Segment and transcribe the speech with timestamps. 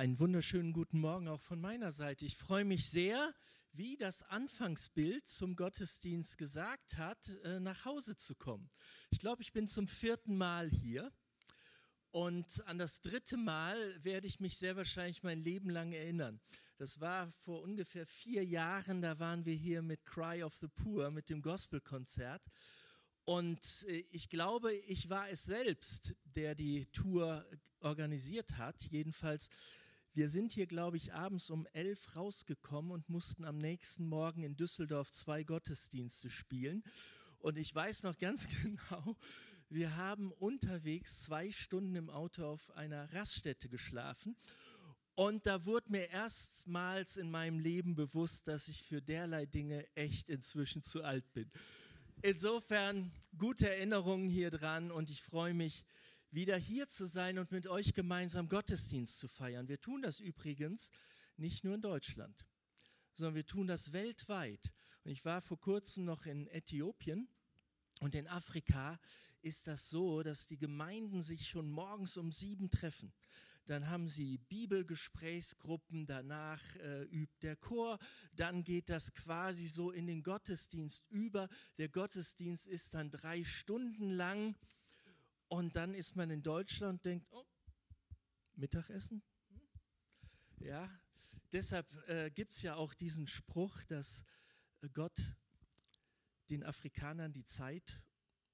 [0.00, 2.24] Einen wunderschönen guten Morgen auch von meiner Seite.
[2.24, 3.34] Ich freue mich sehr,
[3.74, 8.70] wie das Anfangsbild zum Gottesdienst gesagt hat, äh, nach Hause zu kommen.
[9.10, 11.12] Ich glaube, ich bin zum vierten Mal hier.
[12.12, 16.40] Und an das dritte Mal werde ich mich sehr wahrscheinlich mein Leben lang erinnern.
[16.78, 21.10] Das war vor ungefähr vier Jahren, da waren wir hier mit Cry of the Poor,
[21.10, 22.40] mit dem Gospelkonzert.
[23.26, 27.44] Und äh, ich glaube, ich war es selbst, der die Tour
[27.80, 28.82] organisiert hat.
[28.90, 29.50] Jedenfalls,
[30.12, 34.56] wir sind hier, glaube ich, abends um elf rausgekommen und mussten am nächsten Morgen in
[34.56, 36.82] Düsseldorf zwei Gottesdienste spielen.
[37.38, 39.16] Und ich weiß noch ganz genau,
[39.68, 44.36] wir haben unterwegs zwei Stunden im Auto auf einer Raststätte geschlafen.
[45.14, 50.28] Und da wurde mir erstmals in meinem Leben bewusst, dass ich für derlei Dinge echt
[50.28, 51.50] inzwischen zu alt bin.
[52.22, 55.84] Insofern gute Erinnerungen hier dran und ich freue mich,
[56.30, 59.68] wieder hier zu sein und mit euch gemeinsam Gottesdienst zu feiern.
[59.68, 60.90] Wir tun das übrigens
[61.36, 62.46] nicht nur in Deutschland,
[63.14, 64.72] sondern wir tun das weltweit.
[65.04, 67.28] Und ich war vor kurzem noch in Äthiopien
[68.00, 68.98] und in Afrika
[69.42, 73.12] ist das so, dass die Gemeinden sich schon morgens um sieben treffen
[73.70, 77.98] dann haben sie Bibelgesprächsgruppen, danach äh, übt der Chor,
[78.34, 81.48] dann geht das quasi so in den Gottesdienst über.
[81.78, 84.56] Der Gottesdienst ist dann drei Stunden lang
[85.50, 87.44] und dann ist man in Deutschland und denkt, oh,
[88.54, 89.20] Mittagessen?
[90.58, 90.88] Ja,
[91.50, 94.22] deshalb äh, gibt es ja auch diesen Spruch, dass
[94.80, 95.18] äh, Gott
[96.50, 98.00] den Afrikanern die Zeit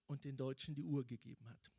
[0.07, 1.71] und den Deutschen die Uhr gegeben hat.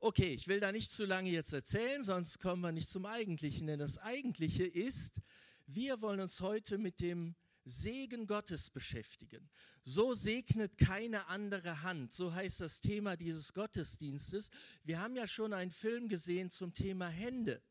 [0.00, 3.68] Okay, ich will da nicht zu lange jetzt erzählen, sonst kommen wir nicht zum Eigentlichen.
[3.68, 5.20] Denn das Eigentliche ist,
[5.66, 9.50] wir wollen uns heute mit dem Segen Gottes beschäftigen.
[9.84, 12.12] So segnet keine andere Hand.
[12.12, 14.50] So heißt das Thema dieses Gottesdienstes.
[14.84, 17.62] Wir haben ja schon einen Film gesehen zum Thema Hände.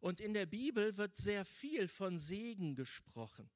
[0.00, 3.50] Und in der Bibel wird sehr viel von Segen gesprochen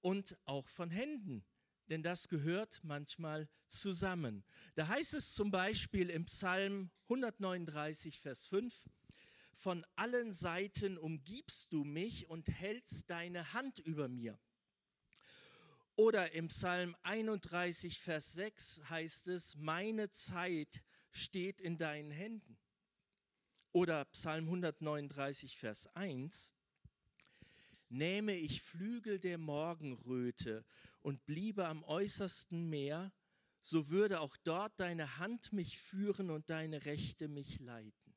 [0.00, 1.44] und auch von Händen
[1.90, 4.44] denn das gehört manchmal zusammen.
[4.76, 8.88] Da heißt es zum Beispiel im Psalm 139, Vers 5,
[9.52, 14.38] von allen Seiten umgibst du mich und hältst deine Hand über mir.
[16.00, 22.56] Oder im Psalm 31, Vers 6 heißt es, meine Zeit steht in deinen Händen.
[23.72, 26.54] Oder Psalm 139, Vers 1,
[27.90, 30.64] nähme ich Flügel der Morgenröte
[31.02, 33.12] und bliebe am äußersten Meer,
[33.60, 38.14] so würde auch dort deine Hand mich führen und deine Rechte mich leiten.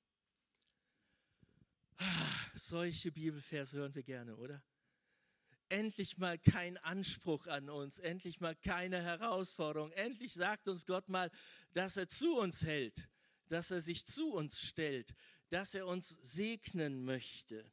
[1.97, 4.63] Ah, solche Bibelverse hören wir gerne, oder?
[5.73, 11.31] Endlich mal kein Anspruch an uns, endlich mal keine Herausforderung, endlich sagt uns Gott mal,
[11.73, 13.09] dass er zu uns hält,
[13.50, 15.16] dass er sich zu uns stellt,
[15.50, 17.66] dass er uns segnen möchte.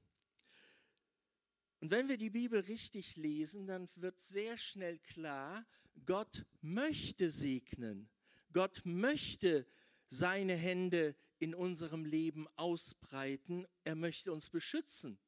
[1.80, 5.66] Und wenn wir die Bibel richtig lesen, dann wird sehr schnell klar,
[6.06, 8.08] Gott möchte segnen.
[8.54, 9.66] Gott möchte
[10.06, 13.66] seine Hände in unserem Leben ausbreiten.
[13.84, 15.18] Er möchte uns beschützen.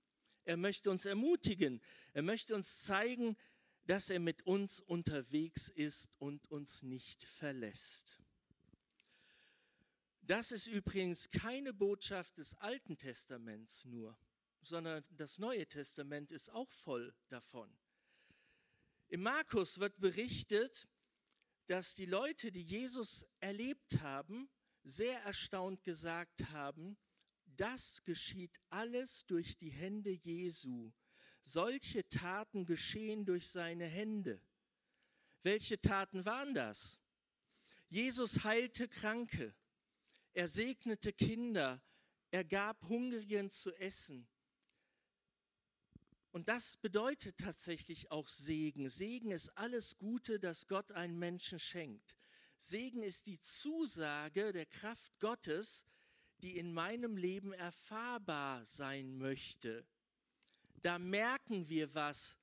[0.45, 1.81] Er möchte uns ermutigen.
[2.13, 3.37] Er möchte uns zeigen,
[3.87, 8.19] dass er mit uns unterwegs ist und uns nicht verlässt.
[10.23, 14.17] Das ist übrigens keine Botschaft des Alten Testaments nur
[14.63, 17.71] sondern das Neue Testament ist auch voll davon.
[19.09, 20.89] Im Markus wird berichtet,
[21.67, 24.49] dass die Leute, die Jesus erlebt haben,
[24.85, 26.97] sehr erstaunt gesagt haben,
[27.57, 30.93] das geschieht alles durch die Hände Jesu.
[31.45, 34.41] Solche Taten geschehen durch seine Hände.
[35.43, 37.01] Welche Taten waren das?
[37.89, 39.55] Jesus heilte Kranke,
[40.33, 41.83] er segnete Kinder,
[42.31, 44.27] er gab Hungrigen zu essen,
[46.33, 48.89] und das bedeutet tatsächlich auch Segen.
[48.89, 52.17] Segen ist alles Gute, das Gott einem Menschen schenkt.
[52.57, 55.85] Segen ist die Zusage der Kraft Gottes,
[56.43, 59.87] die in meinem Leben erfahrbar sein möchte.
[60.83, 62.37] Da merken wir was,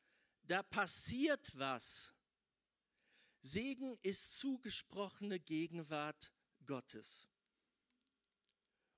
[0.44, 2.14] da passiert was.
[3.42, 6.32] Segen ist zugesprochene Gegenwart
[6.66, 7.28] Gottes.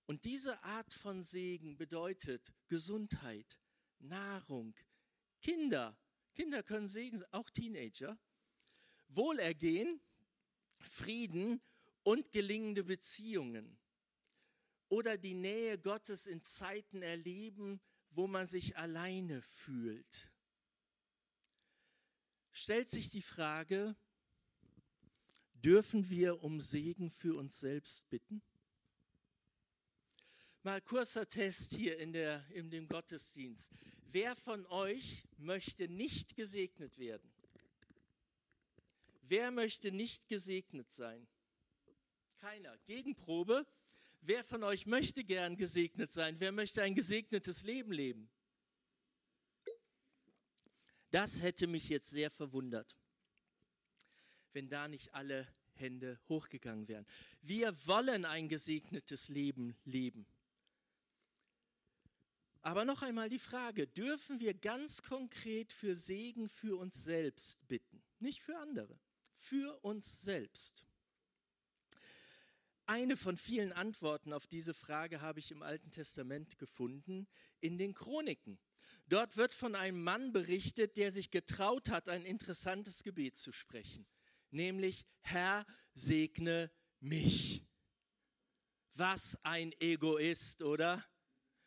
[0.05, 3.59] Und diese Art von Segen bedeutet Gesundheit,
[3.99, 4.75] Nahrung,
[5.41, 5.97] Kinder.
[6.33, 8.19] Kinder können Segen, auch Teenager.
[9.09, 9.99] Wohlergehen,
[10.79, 11.61] Frieden
[12.03, 13.80] und gelingende Beziehungen.
[14.91, 17.79] Oder die Nähe Gottes in Zeiten erleben,
[18.09, 20.29] wo man sich alleine fühlt.
[22.51, 23.95] Stellt sich die Frage,
[25.53, 28.41] dürfen wir um Segen für uns selbst bitten?
[30.61, 33.71] Mal kurzer Test hier in, der, in dem Gottesdienst.
[34.07, 37.31] Wer von euch möchte nicht gesegnet werden?
[39.21, 41.25] Wer möchte nicht gesegnet sein?
[42.39, 42.77] Keiner.
[42.79, 43.65] Gegenprobe.
[44.21, 46.39] Wer von euch möchte gern gesegnet sein?
[46.39, 48.29] Wer möchte ein gesegnetes Leben leben?
[51.09, 52.95] Das hätte mich jetzt sehr verwundert,
[54.53, 57.07] wenn da nicht alle Hände hochgegangen wären.
[57.41, 60.27] Wir wollen ein gesegnetes Leben leben.
[62.61, 68.03] Aber noch einmal die Frage, dürfen wir ganz konkret für Segen für uns selbst bitten?
[68.19, 68.99] Nicht für andere,
[69.33, 70.85] für uns selbst.
[72.91, 77.25] Eine von vielen Antworten auf diese Frage habe ich im Alten Testament gefunden,
[77.61, 78.59] in den Chroniken.
[79.07, 84.05] Dort wird von einem Mann berichtet, der sich getraut hat, ein interessantes Gebet zu sprechen,
[84.49, 87.65] nämlich Herr, segne mich.
[88.95, 91.01] Was ein Egoist, oder?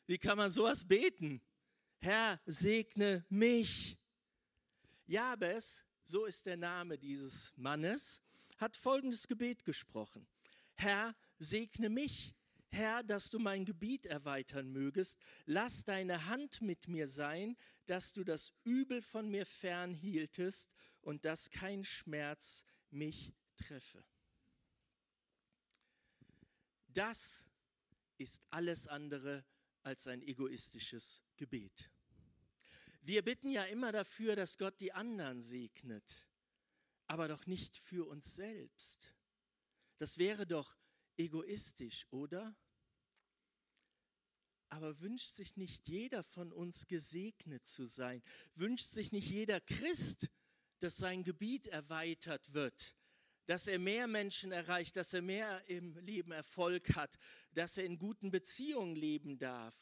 [0.06, 1.40] Wie kann man sowas beten?
[2.00, 3.96] Herr, segne mich.
[5.06, 8.20] Jabes, so ist der Name dieses Mannes,
[8.58, 10.28] hat folgendes Gebet gesprochen.
[10.76, 12.34] Herr, segne mich.
[12.70, 15.20] Herr, dass du mein Gebiet erweitern mögest.
[15.46, 17.56] Lass deine Hand mit mir sein,
[17.86, 24.04] dass du das Übel von mir fernhieltest und dass kein Schmerz mich treffe.
[26.88, 27.46] Das
[28.18, 29.44] ist alles andere
[29.82, 31.90] als ein egoistisches Gebet.
[33.02, 36.26] Wir bitten ja immer dafür, dass Gott die anderen segnet,
[37.06, 39.13] aber doch nicht für uns selbst.
[39.98, 40.76] Das wäre doch
[41.16, 42.56] egoistisch, oder?
[44.68, 48.22] Aber wünscht sich nicht jeder von uns gesegnet zu sein?
[48.54, 50.28] Wünscht sich nicht jeder Christ,
[50.80, 52.96] dass sein Gebiet erweitert wird,
[53.46, 57.16] dass er mehr Menschen erreicht, dass er mehr im Leben Erfolg hat,
[57.52, 59.76] dass er in guten Beziehungen leben darf.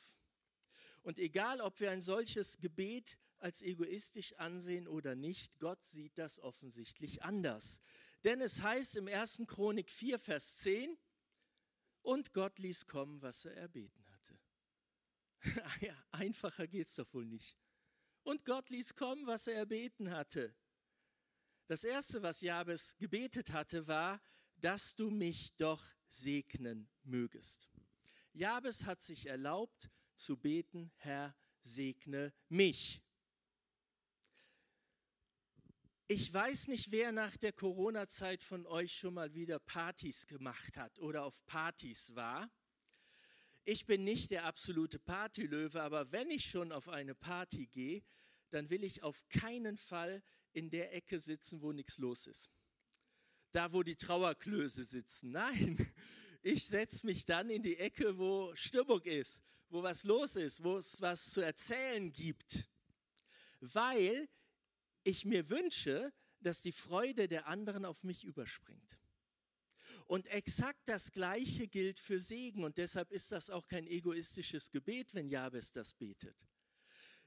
[1.02, 6.38] Und egal, ob wir ein solches Gebet als egoistisch ansehen oder nicht, Gott sieht das
[6.38, 7.80] offensichtlich anders.
[8.24, 9.42] Denn es heißt im 1.
[9.46, 10.96] Chronik 4, Vers 10,
[12.02, 14.38] und Gott ließ kommen, was er erbeten hatte.
[15.80, 17.58] ja, einfacher geht es doch wohl nicht.
[18.24, 20.54] Und Gott ließ kommen, was er erbeten hatte.
[21.66, 24.20] Das erste, was Jabes gebetet hatte, war,
[24.56, 27.68] dass du mich doch segnen mögest.
[28.32, 33.02] Jabes hat sich erlaubt zu beten, Herr, segne mich.
[36.08, 40.98] Ich weiß nicht, wer nach der Corona-Zeit von euch schon mal wieder Partys gemacht hat
[40.98, 42.50] oder auf Partys war.
[43.64, 48.02] Ich bin nicht der absolute Partylöwe, aber wenn ich schon auf eine Party gehe,
[48.50, 50.22] dann will ich auf keinen Fall
[50.52, 52.50] in der Ecke sitzen, wo nichts los ist.
[53.52, 55.30] Da, wo die Trauerklöße sitzen.
[55.32, 55.78] Nein,
[56.42, 59.40] ich setze mich dann in die Ecke, wo Stimmung ist,
[59.70, 62.68] wo was los ist, wo es was zu erzählen gibt.
[63.60, 64.28] Weil
[65.04, 68.98] ich mir wünsche, dass die Freude der anderen auf mich überspringt.
[70.06, 75.14] Und exakt das Gleiche gilt für Segen und deshalb ist das auch kein egoistisches Gebet,
[75.14, 76.36] wenn Jabes das betet.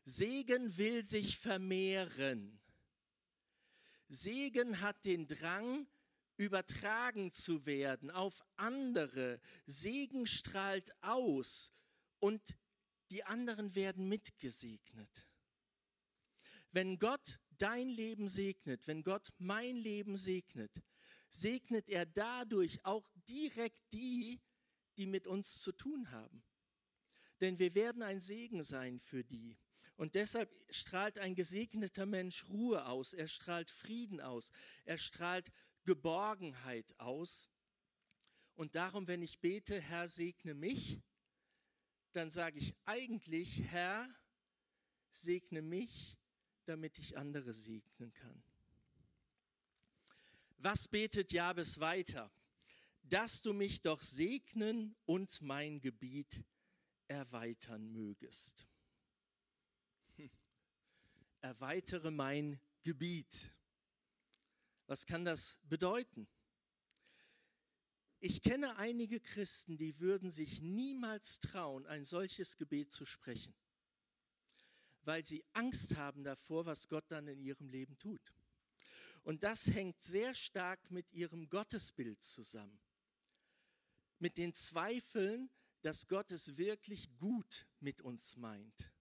[0.04, 2.60] Segen will sich vermehren.
[4.08, 5.88] Segen hat den Drang,
[6.38, 9.40] übertragen zu werden auf andere.
[9.66, 11.72] Segen strahlt aus
[12.20, 12.42] und
[13.10, 15.28] die anderen werden mitgesegnet.
[16.72, 20.72] Wenn Gott dein Leben segnet, wenn Gott mein Leben segnet,
[21.30, 24.42] segnet er dadurch auch direkt die,
[24.98, 26.44] die mit uns zu tun haben.
[27.42, 29.58] Denn wir werden ein Segen sein für die.
[29.98, 34.52] Und deshalb strahlt ein gesegneter Mensch Ruhe aus, er strahlt Frieden aus,
[34.84, 35.52] er strahlt
[35.86, 37.50] Geborgenheit aus.
[38.56, 41.02] Und darum, wenn ich bete, Herr, segne mich,
[42.12, 44.10] dann sage ich eigentlich, Herr,
[45.12, 46.18] segne mich
[46.66, 48.44] damit ich andere segnen kann.
[50.58, 52.32] Was betet Jabes weiter?
[53.04, 56.44] Dass du mich doch segnen und mein Gebiet
[57.08, 58.66] erweitern mögest.
[60.16, 60.32] Hm.
[61.42, 63.52] Erweitere mein Gebiet.
[64.88, 66.28] Was kann das bedeuten?
[68.20, 73.54] Ich kenne einige Christen, die würden sich niemals trauen, ein solches Gebet zu sprechen
[75.06, 78.34] weil sie Angst haben davor, was Gott dann in ihrem Leben tut.
[79.24, 82.80] Und das hängt sehr stark mit ihrem Gottesbild zusammen.
[84.20, 85.50] Mit den Zweifeln,
[85.82, 88.92] dass Gott es wirklich gut mit uns meint.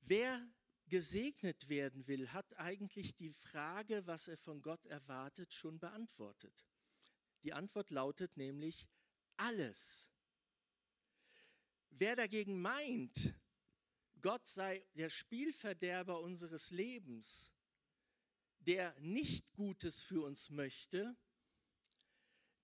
[0.00, 0.46] Wer
[0.86, 6.66] gesegnet werden will, hat eigentlich die Frage, was er von Gott erwartet, schon beantwortet.
[7.42, 8.86] Die Antwort lautet nämlich
[9.36, 10.10] alles,
[11.96, 13.34] Wer dagegen meint,
[14.24, 17.52] Gott sei der Spielverderber unseres Lebens,
[18.60, 21.14] der nicht Gutes für uns möchte,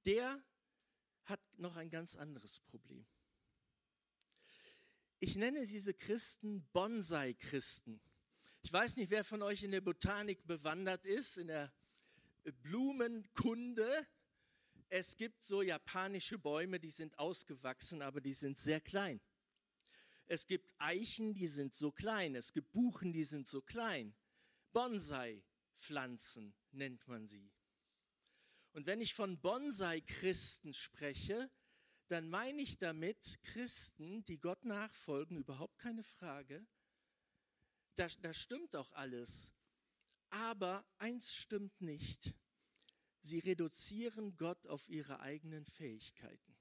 [0.07, 0.43] der
[1.25, 3.07] hat noch ein ganz anderes Problem.
[5.19, 8.01] Ich nenne diese Christen Bonsai-Christen.
[8.63, 11.71] Ich weiß nicht, wer von euch in der Botanik bewandert ist, in der
[12.63, 14.07] Blumenkunde.
[14.89, 19.21] Es gibt so japanische Bäume, die sind ausgewachsen, aber die sind sehr klein.
[20.31, 22.37] Es gibt Eichen, die sind so klein.
[22.37, 24.15] Es gibt Buchen, die sind so klein.
[24.73, 27.51] Bonsai-Pflanzen nennt man sie.
[28.71, 31.51] Und wenn ich von Bonsai-Christen spreche,
[32.07, 36.65] dann meine ich damit Christen, die Gott nachfolgen, überhaupt keine Frage.
[37.97, 39.53] Das, das stimmt auch alles.
[40.29, 42.37] Aber eins stimmt nicht.
[43.23, 46.57] Sie reduzieren Gott auf ihre eigenen Fähigkeiten.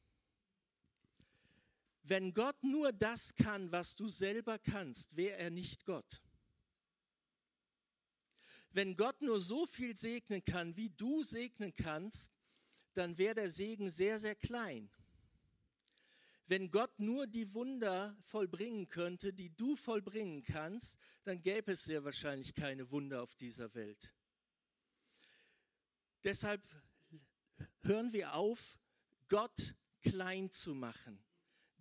[2.04, 6.22] Wenn Gott nur das kann, was du selber kannst, wäre er nicht Gott.
[8.72, 12.32] Wenn Gott nur so viel segnen kann, wie du segnen kannst,
[12.94, 14.90] dann wäre der Segen sehr, sehr klein.
[16.48, 22.04] Wenn Gott nur die Wunder vollbringen könnte, die du vollbringen kannst, dann gäbe es sehr
[22.04, 24.12] wahrscheinlich keine Wunder auf dieser Welt.
[26.24, 26.62] Deshalb
[27.82, 28.78] hören wir auf,
[29.28, 31.24] Gott klein zu machen,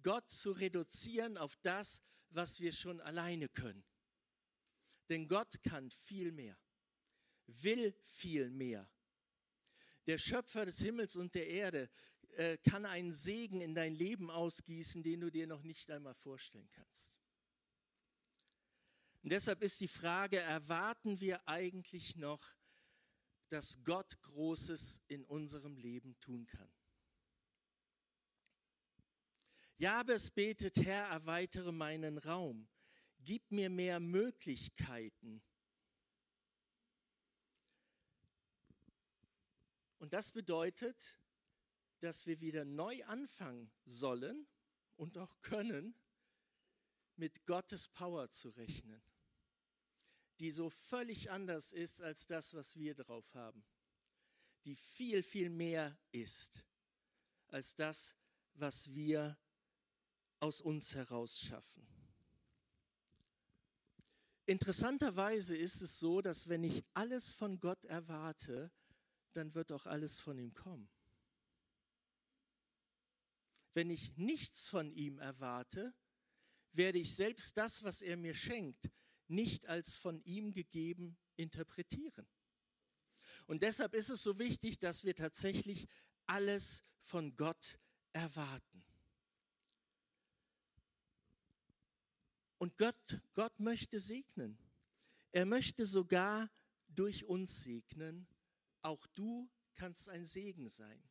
[0.03, 3.85] Gott zu reduzieren auf das, was wir schon alleine können.
[5.09, 6.59] Denn Gott kann viel mehr,
[7.47, 8.91] will viel mehr.
[10.07, 11.91] Der Schöpfer des Himmels und der Erde
[12.37, 16.69] äh, kann einen Segen in dein Leben ausgießen, den du dir noch nicht einmal vorstellen
[16.71, 17.19] kannst.
[19.23, 22.55] Und deshalb ist die Frage, erwarten wir eigentlich noch,
[23.49, 26.71] dass Gott Großes in unserem Leben tun kann?
[29.79, 32.69] Jabes betet, Herr, erweitere meinen Raum,
[33.21, 35.41] gib mir mehr Möglichkeiten.
[40.01, 41.21] Und das bedeutet,
[42.01, 44.49] dass wir wieder neu anfangen sollen
[44.97, 45.95] und auch können,
[47.15, 49.03] mit Gottes Power zu rechnen,
[50.41, 53.65] die so völlig anders ist als das, was wir drauf haben,
[54.65, 56.65] die viel, viel mehr ist
[57.49, 58.15] als das,
[58.55, 59.37] was wir
[60.41, 61.87] aus uns heraus schaffen.
[64.47, 68.73] Interessanterweise ist es so, dass wenn ich alles von Gott erwarte,
[69.35, 70.89] dann wird auch alles von ihm kommen.
[73.75, 75.95] Wenn ich nichts von ihm erwarte,
[76.73, 78.91] werde ich selbst das, was er mir schenkt,
[79.27, 82.27] nicht als von ihm gegeben interpretieren.
[83.47, 85.89] Und deshalb ist es so wichtig, dass wir tatsächlich
[86.27, 87.79] alles von Gott
[88.13, 88.88] erwarten.
[92.59, 94.59] Und Gott, Gott möchte segnen.
[95.33, 96.51] Er möchte sogar
[96.89, 98.27] durch uns segnen.
[98.83, 101.03] Auch du kannst ein Segen sein.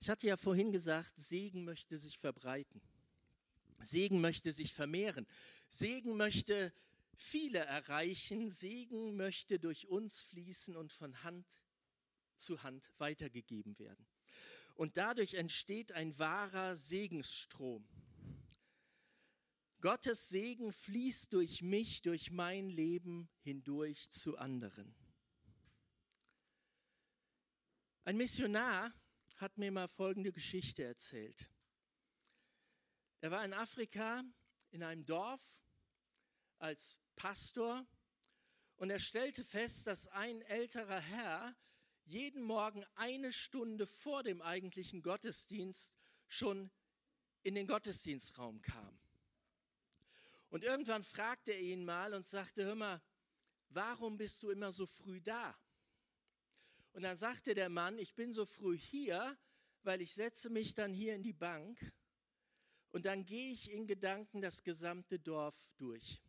[0.00, 2.82] Ich hatte ja vorhin gesagt, Segen möchte sich verbreiten.
[3.82, 5.26] Segen möchte sich vermehren.
[5.68, 6.72] Segen möchte
[7.14, 8.50] viele erreichen.
[8.50, 11.46] Segen möchte durch uns fließen und von Hand
[12.34, 14.04] zu Hand weitergegeben werden.
[14.74, 17.86] Und dadurch entsteht ein wahrer Segensstrom.
[19.80, 24.94] Gottes Segen fließt durch mich, durch mein Leben hindurch zu anderen.
[28.04, 28.92] Ein Missionar
[29.36, 31.50] hat mir mal folgende Geschichte erzählt.
[33.20, 34.22] Er war in Afrika
[34.70, 35.40] in einem Dorf
[36.58, 37.86] als Pastor
[38.76, 41.56] und er stellte fest, dass ein älterer Herr
[42.04, 45.94] jeden Morgen eine Stunde vor dem eigentlichen Gottesdienst
[46.28, 46.70] schon
[47.42, 48.98] in den Gottesdienstraum kam.
[50.50, 53.00] Und irgendwann fragte er ihn mal und sagte, hör mal,
[53.70, 55.56] warum bist du immer so früh da?
[56.92, 59.38] Und dann sagte der Mann, ich bin so früh hier,
[59.82, 61.92] weil ich setze mich dann hier in die Bank
[62.90, 66.20] und dann gehe ich in Gedanken das gesamte Dorf durch.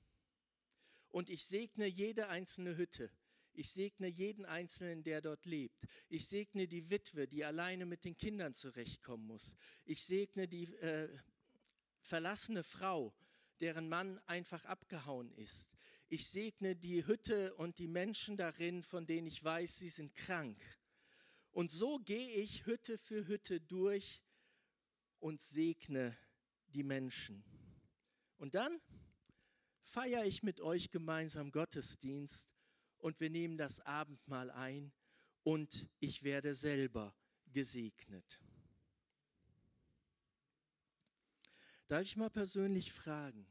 [1.11, 3.11] Und ich segne jede einzelne Hütte.
[3.55, 5.85] Ich segne jeden Einzelnen, der dort lebt.
[6.09, 9.53] Ich segne die Witwe, die alleine mit den Kindern zurechtkommen muss.
[9.85, 11.07] Ich segne die äh,
[12.01, 13.13] verlassene Frau,
[13.59, 15.69] deren Mann einfach abgehauen ist.
[16.09, 20.59] Ich segne die Hütte und die Menschen darin, von denen ich weiß, sie sind krank.
[21.51, 24.23] Und so gehe ich Hütte für Hütte durch
[25.19, 26.17] und segne
[26.67, 27.43] die Menschen.
[28.37, 28.81] Und dann
[29.83, 32.52] feiere ich mit euch gemeinsam Gottesdienst
[33.03, 34.93] und wir nehmen das Abendmahl ein
[35.43, 37.13] und ich werde selber
[37.51, 38.39] gesegnet.
[41.87, 43.45] Darf ich mal persönlich fragen,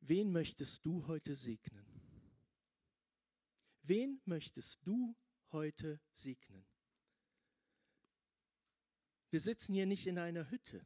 [0.00, 1.86] wen möchtest du heute segnen?
[3.82, 5.14] Wen möchtest du
[5.52, 6.66] heute segnen?
[9.30, 10.84] Wir sitzen hier nicht in einer Hütte,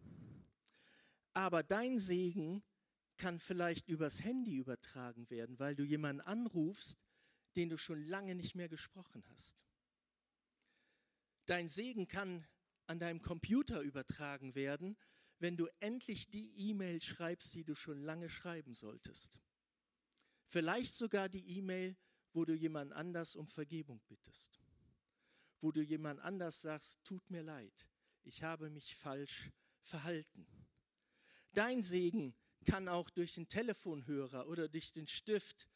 [1.33, 2.63] aber dein Segen
[3.17, 7.00] kann vielleicht übers Handy übertragen werden, weil du jemanden anrufst,
[7.57, 9.65] den du schon lange nicht mehr gesprochen hast.
[11.47, 12.47] Dein Segen kann
[12.87, 14.97] an deinem Computer übertragen werden,
[15.39, 19.41] wenn du endlich die E-Mail schreibst, die du schon lange schreiben solltest.
[20.47, 21.97] Vielleicht sogar die E-Mail,
[22.33, 24.61] wo du jemand anders um Vergebung bittest.
[25.61, 27.89] Wo du jemand anders sagst, tut mir leid,
[28.23, 29.51] ich habe mich falsch
[29.83, 30.47] verhalten.
[31.53, 35.69] Dein Segen kann auch durch den Telefonhörer oder durch den Stift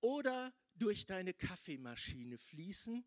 [0.00, 3.04] oder durch deine Kaffeemaschine fließen,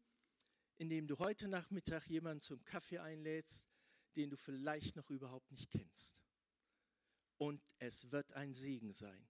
[0.77, 3.67] indem du heute Nachmittag jemanden zum Kaffee einlädst,
[4.15, 6.21] den du vielleicht noch überhaupt nicht kennst.
[7.37, 9.27] Und es wird ein Segen sein.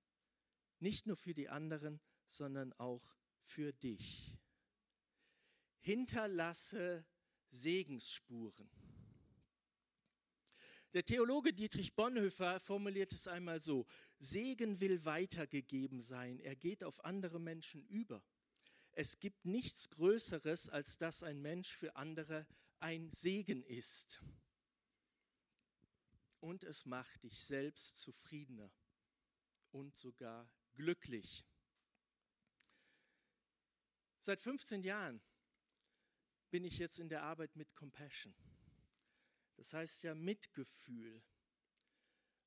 [0.79, 4.37] Nicht nur für die anderen, sondern auch für dich.
[5.79, 7.05] Hinterlasse
[7.49, 8.69] Segensspuren.
[10.95, 13.85] Der Theologe Dietrich Bonhoeffer formuliert es einmal so,
[14.17, 18.23] Segen will weitergegeben sein, er geht auf andere Menschen über.
[18.93, 22.47] Es gibt nichts Größeres, als dass ein Mensch für andere
[22.79, 24.23] ein Segen ist.
[26.39, 28.71] Und es macht dich selbst zufriedener
[29.71, 31.45] und sogar glücklich.
[34.19, 35.21] Seit 15 Jahren
[36.51, 38.33] bin ich jetzt in der Arbeit mit Compassion.
[39.55, 41.23] Das heißt ja Mitgefühl.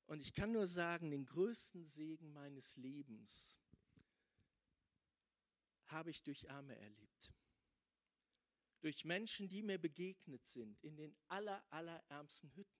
[0.05, 3.59] Und ich kann nur sagen, den größten Segen meines Lebens
[5.85, 7.33] habe ich durch Arme erlebt.
[8.81, 12.79] Durch Menschen, die mir begegnet sind in den aller, allerärmsten Hütten.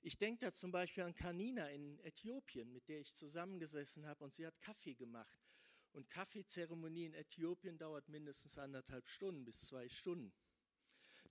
[0.00, 4.34] Ich denke da zum Beispiel an Kanina in Äthiopien, mit der ich zusammengesessen habe und
[4.34, 5.38] sie hat Kaffee gemacht.
[5.92, 10.32] Und Kaffeezeremonie in Äthiopien dauert mindestens anderthalb Stunden bis zwei Stunden.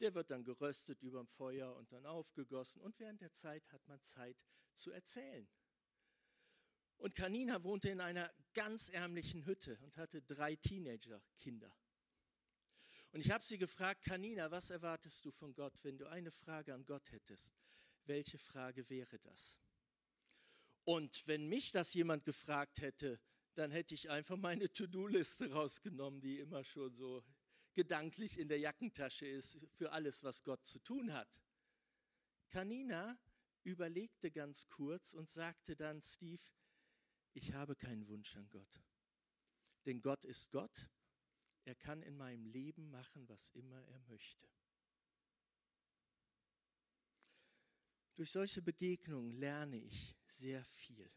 [0.01, 2.81] Der wird dann geröstet über dem Feuer und dann aufgegossen.
[2.81, 4.35] Und während der Zeit hat man Zeit
[4.73, 5.47] zu erzählen.
[6.97, 11.73] Und Kanina wohnte in einer ganz ärmlichen Hütte und hatte drei Teenager-Kinder.
[13.11, 16.73] Und ich habe sie gefragt, Kanina, was erwartest du von Gott, wenn du eine Frage
[16.73, 17.53] an Gott hättest?
[18.05, 19.59] Welche Frage wäre das?
[20.83, 23.19] Und wenn mich das jemand gefragt hätte,
[23.53, 27.23] dann hätte ich einfach meine To-Do-Liste rausgenommen, die immer schon so
[27.73, 31.41] gedanklich in der Jackentasche ist für alles, was Gott zu tun hat.
[32.49, 33.17] Kanina
[33.63, 36.41] überlegte ganz kurz und sagte dann, Steve,
[37.33, 38.81] ich habe keinen Wunsch an Gott.
[39.85, 40.89] Denn Gott ist Gott.
[41.63, 44.49] Er kann in meinem Leben machen, was immer er möchte.
[48.15, 51.09] Durch solche Begegnungen lerne ich sehr viel.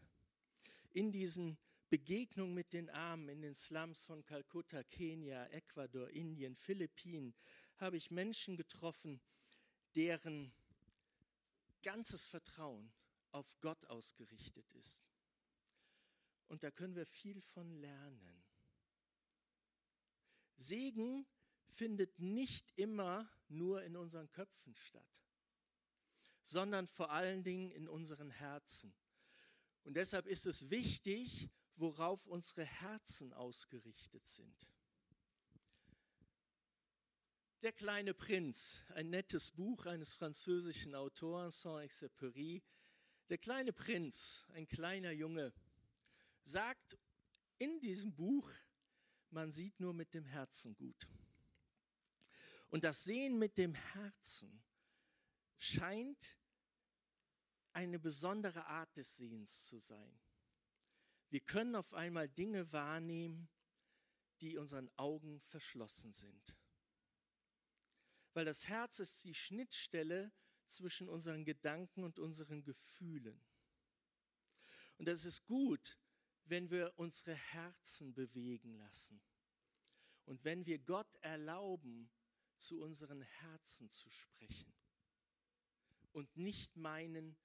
[0.91, 1.59] In diesen
[1.95, 7.33] Begegnung mit den Armen in den Slums von Kalkutta, Kenia, Ecuador, Indien, Philippinen
[7.77, 9.21] habe ich Menschen getroffen,
[9.95, 10.53] deren
[11.85, 12.93] ganzes Vertrauen
[13.31, 15.05] auf Gott ausgerichtet ist.
[16.49, 18.43] Und da können wir viel von lernen.
[20.57, 21.29] Segen
[21.69, 25.23] findet nicht immer nur in unseren Köpfen statt,
[26.43, 28.93] sondern vor allen Dingen in unseren Herzen.
[29.85, 34.69] Und deshalb ist es wichtig, worauf unsere Herzen ausgerichtet sind.
[37.63, 42.63] Der kleine Prinz, ein nettes Buch eines französischen Autors, Saint-Exupéry.
[43.31, 45.53] Der kleine Prinz, ein kleiner Junge,
[46.43, 46.99] sagt
[47.57, 48.51] in diesem Buch,
[49.31, 51.09] man sieht nur mit dem Herzen gut.
[52.69, 54.63] Und das Sehen mit dem Herzen
[55.57, 56.37] scheint
[57.73, 60.21] eine besondere Art des Sehens zu sein.
[61.31, 63.49] Wir können auf einmal Dinge wahrnehmen,
[64.41, 66.57] die unseren Augen verschlossen sind.
[68.33, 70.33] Weil das Herz ist die Schnittstelle
[70.67, 73.41] zwischen unseren Gedanken und unseren Gefühlen.
[74.99, 75.99] Und es ist gut,
[76.45, 79.21] wenn wir unsere Herzen bewegen lassen.
[80.25, 82.11] Und wenn wir Gott erlauben,
[82.57, 84.73] zu unseren Herzen zu sprechen.
[86.13, 87.37] Und nicht meinen,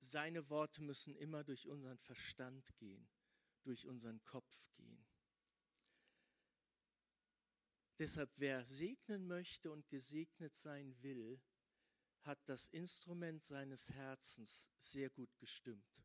[0.00, 3.08] seine Worte müssen immer durch unseren Verstand gehen,
[3.62, 5.06] durch unseren Kopf gehen.
[7.98, 11.38] Deshalb, wer segnen möchte und gesegnet sein will,
[12.22, 16.02] hat das Instrument seines Herzens sehr gut gestimmt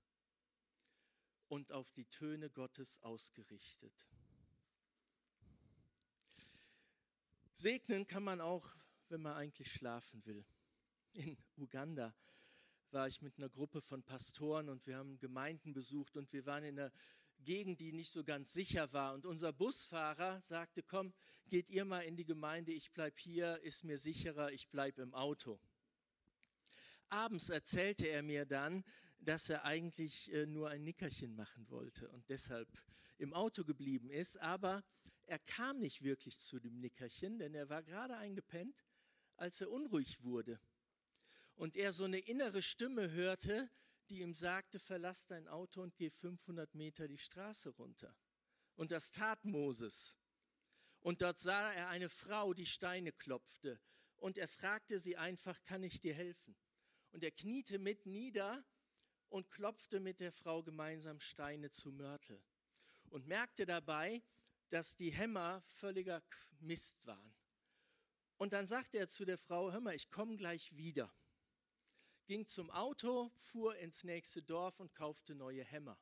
[1.47, 4.05] und auf die Töne Gottes ausgerichtet.
[7.53, 8.75] Segnen kann man auch,
[9.07, 10.45] wenn man eigentlich schlafen will.
[11.13, 12.13] In Uganda
[12.95, 16.63] war ich mit einer Gruppe von Pastoren und wir haben Gemeinden besucht und wir waren
[16.63, 16.93] in einer
[17.43, 19.13] Gegend, die nicht so ganz sicher war.
[19.13, 21.13] Und unser Busfahrer sagte, komm,
[21.49, 25.13] geht ihr mal in die Gemeinde, ich bleibe hier, ist mir sicherer, ich bleibe im
[25.13, 25.59] Auto.
[27.09, 28.85] Abends erzählte er mir dann,
[29.19, 32.69] dass er eigentlich äh, nur ein Nickerchen machen wollte und deshalb
[33.17, 34.39] im Auto geblieben ist.
[34.39, 34.85] Aber
[35.25, 38.85] er kam nicht wirklich zu dem Nickerchen, denn er war gerade eingepennt,
[39.35, 40.61] als er unruhig wurde.
[41.55, 43.69] Und er so eine innere Stimme hörte,
[44.09, 48.15] die ihm sagte, verlass dein Auto und geh 500 Meter die Straße runter.
[48.75, 50.17] Und das tat Moses.
[50.99, 53.79] Und dort sah er eine Frau, die Steine klopfte.
[54.17, 56.55] Und er fragte sie einfach, kann ich dir helfen?
[57.11, 58.63] Und er kniete mit nieder
[59.29, 62.43] und klopfte mit der Frau gemeinsam Steine zu Mörtel.
[63.09, 64.21] Und merkte dabei,
[64.69, 66.21] dass die Hämmer völliger
[66.59, 67.33] Mist waren.
[68.37, 71.13] Und dann sagte er zu der Frau, hör mal, ich komme gleich wieder
[72.25, 75.97] ging zum Auto, fuhr ins nächste Dorf und kaufte neue Hämmer.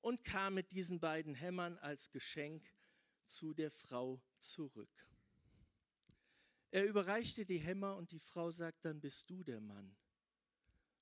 [0.00, 2.64] Und kam mit diesen beiden Hämmern als Geschenk
[3.24, 5.06] zu der Frau zurück.
[6.70, 9.96] Er überreichte die Hämmer und die Frau sagt, dann bist du der Mann.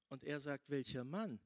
[0.09, 1.41] Und er sagt, welcher Mann?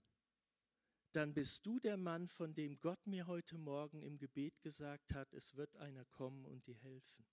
[1.13, 5.33] Dann bist du der Mann, von dem Gott mir heute Morgen im Gebet gesagt hat,
[5.33, 7.25] es wird einer kommen und dir helfen.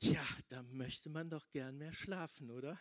[0.00, 2.80] Tja, da möchte man doch gern mehr schlafen, oder?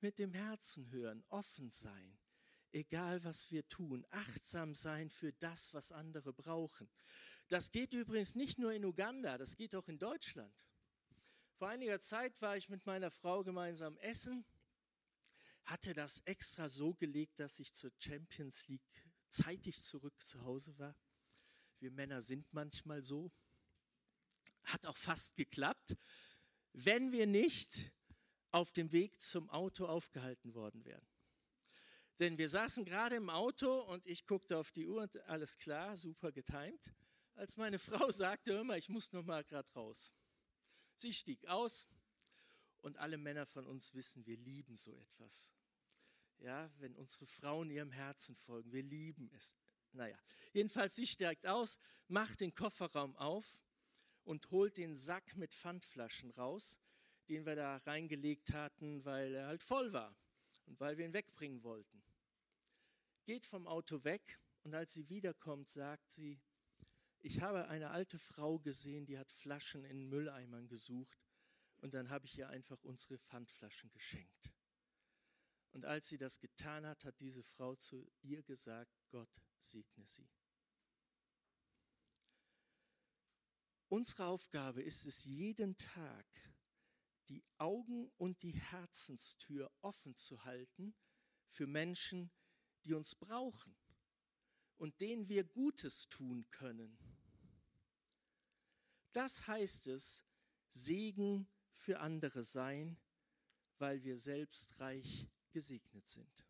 [0.00, 2.18] Mit dem Herzen hören, offen sein,
[2.72, 6.88] egal was wir tun, achtsam sein für das, was andere brauchen.
[7.48, 10.54] Das geht übrigens nicht nur in Uganda, das geht auch in Deutschland.
[11.56, 14.46] Vor einiger Zeit war ich mit meiner Frau gemeinsam essen,
[15.64, 18.80] hatte das extra so gelegt, dass ich zur Champions League
[19.28, 20.96] zeitig zurück zu Hause war.
[21.80, 23.30] Wir Männer sind manchmal so.
[24.64, 25.96] Hat auch fast geklappt,
[26.72, 27.92] wenn wir nicht
[28.52, 31.06] auf dem Weg zum Auto aufgehalten worden wären.
[32.18, 35.96] Denn wir saßen gerade im Auto und ich guckte auf die Uhr und alles klar,
[35.96, 36.92] super getimt,
[37.34, 40.12] als meine Frau sagte, mal, ich muss noch mal gerade raus.
[40.96, 41.88] Sie stieg aus
[42.82, 45.52] und alle Männer von uns wissen, wir lieben so etwas.
[46.38, 49.54] Ja, wenn unsere Frauen ihrem Herzen folgen, wir lieben es.
[49.92, 50.18] Naja,
[50.52, 53.58] jedenfalls sie steigt aus, macht den Kofferraum auf
[54.24, 56.78] und holt den Sack mit Pfandflaschen raus,
[57.28, 60.16] den wir da reingelegt hatten, weil er halt voll war
[60.66, 62.02] und weil wir ihn wegbringen wollten.
[63.24, 66.40] Geht vom Auto weg und als sie wiederkommt, sagt sie,
[67.20, 71.18] ich habe eine alte Frau gesehen, die hat Flaschen in Mülleimern gesucht
[71.78, 74.52] und dann habe ich ihr einfach unsere Pfandflaschen geschenkt.
[75.72, 80.28] Und als sie das getan hat, hat diese Frau zu ihr gesagt, Gott segne sie.
[83.90, 86.24] Unsere Aufgabe ist es, jeden Tag
[87.28, 90.94] die Augen und die Herzenstür offen zu halten
[91.48, 92.30] für Menschen,
[92.84, 93.76] die uns brauchen
[94.76, 96.96] und denen wir Gutes tun können.
[99.10, 100.24] Das heißt es,
[100.68, 102.96] Segen für andere sein,
[103.78, 106.46] weil wir selbst reich gesegnet sind.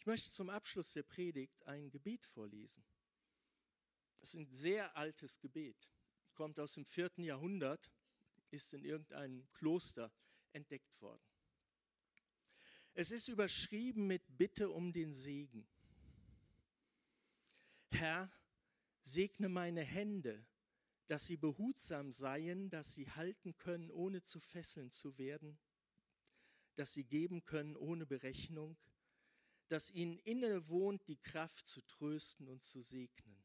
[0.00, 2.84] Ich möchte zum Abschluss der Predigt ein Gebet vorlesen.
[4.16, 5.88] Das ist ein sehr altes Gebet.
[6.34, 7.92] Kommt aus dem vierten Jahrhundert,
[8.50, 10.12] ist in irgendeinem Kloster
[10.52, 11.22] entdeckt worden.
[12.94, 15.68] Es ist überschrieben mit Bitte um den Segen.
[17.90, 18.32] Herr,
[19.02, 20.46] segne meine Hände,
[21.06, 25.58] dass sie behutsam seien, dass sie halten können, ohne zu fesseln zu werden,
[26.74, 28.76] dass sie geben können ohne Berechnung,
[29.68, 33.35] dass ihnen inne wohnt die Kraft zu trösten und zu segnen.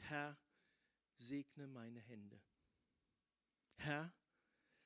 [0.00, 0.38] Herr,
[1.16, 2.40] segne meine Hände.
[3.76, 4.12] Herr,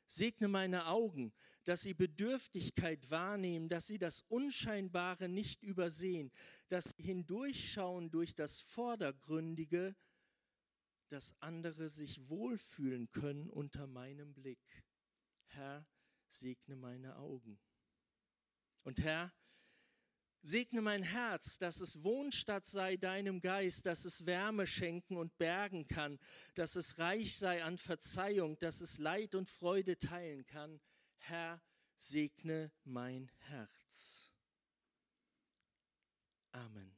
[0.07, 1.33] segne meine Augen,
[1.64, 6.31] dass sie Bedürftigkeit wahrnehmen, dass sie das Unscheinbare nicht übersehen,
[6.68, 9.96] dass sie hindurchschauen durch das Vordergründige,
[11.09, 14.85] dass andere sich wohlfühlen können unter meinem Blick.
[15.46, 15.87] Herr,
[16.29, 17.59] segne meine Augen.
[18.83, 19.33] Und Herr,
[20.46, 25.87] Segne mein Herz, dass es Wohnstatt sei deinem Geist, dass es Wärme schenken und bergen
[25.87, 26.18] kann,
[26.54, 30.83] dass es reich sei an Verzeihung, dass es Leid und Freude teilen kann.
[31.16, 31.62] Herr,
[31.96, 34.30] segne mein Herz.
[36.52, 36.94] Amen.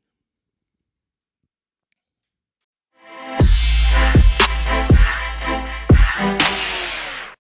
[6.19, 6.76] Thank